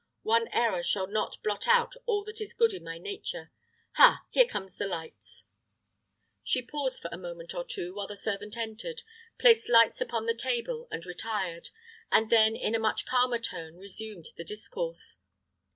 One 0.23 0.47
error 0.47 0.81
shall 0.81 1.05
not 1.05 1.43
blot 1.43 1.67
out 1.67 1.93
all 2.07 2.23
that 2.23 2.41
is 2.41 2.55
good 2.55 2.73
in 2.73 2.83
my 2.83 2.97
nature. 2.97 3.51
Ha! 3.97 4.25
here 4.31 4.47
come 4.47 4.65
the 4.67 4.87
lights" 4.87 5.43
She 6.43 6.63
paused 6.63 7.03
for 7.03 7.09
a 7.11 7.19
moment 7.19 7.53
or 7.53 7.63
two, 7.63 7.93
while 7.93 8.07
the 8.07 8.17
servant 8.17 8.57
entered, 8.57 9.03
placed 9.37 9.69
lights 9.69 10.01
upon 10.01 10.25
the 10.25 10.33
table, 10.33 10.87
and 10.89 11.05
retired; 11.05 11.69
and 12.11 12.31
then, 12.31 12.55
in 12.55 12.73
a 12.73 12.79
much 12.79 13.05
calmer 13.05 13.37
tone, 13.37 13.75
resumed 13.77 14.29
the 14.37 14.43
discourse. 14.43 15.19